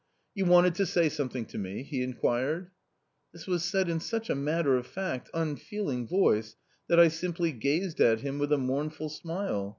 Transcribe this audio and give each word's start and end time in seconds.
"You 0.33 0.45
wanted 0.47 0.73
to 0.77 0.87
say 0.87 1.09
something 1.09 1.45
to 1.45 1.59
me?" 1.59 1.83
he 1.83 2.01
inquired. 2.01 2.71
This 3.33 3.45
was 3.45 3.63
said 3.63 3.87
in 3.87 3.99
such 3.99 4.31
a 4.31 4.35
matter 4.35 4.75
of 4.75 4.87
fact, 4.87 5.29
unfeeling 5.31 6.07
voice 6.07 6.55
that 6.87 6.99
I 6.99 7.07
simply 7.07 7.51
gazed 7.51 7.99
at 7.99 8.21
him 8.21 8.39
with 8.39 8.51
a 8.51 8.57
mournful 8.57 9.09
smile. 9.09 9.69